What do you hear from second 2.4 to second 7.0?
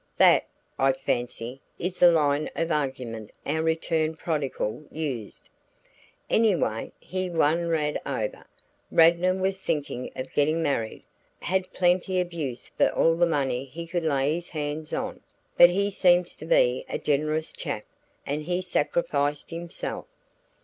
of argument our returned prodigal used. Anyway,